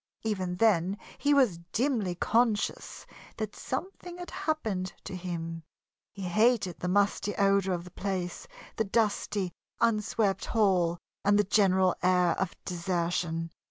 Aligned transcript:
Even 0.23 0.55
then 0.55 0.97
he 1.19 1.31
was 1.31 1.59
dimly 1.71 2.15
conscious 2.15 3.05
that 3.37 3.55
something 3.55 4.17
had 4.17 4.31
happened 4.31 4.91
to 5.03 5.15
him. 5.15 5.61
He 6.11 6.23
hated 6.23 6.79
the 6.79 6.87
musty 6.87 7.35
odor 7.35 7.71
of 7.71 7.83
the 7.83 7.91
place, 7.91 8.47
the 8.77 8.83
dusty, 8.83 9.51
unswept 9.79 10.45
hall, 10.45 10.97
and 11.23 11.37
the 11.37 11.43
general 11.43 11.93
air 12.01 12.31
of 12.39 12.55
desertion. 12.65 13.51